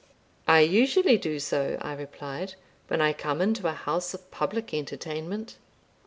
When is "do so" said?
1.19-1.77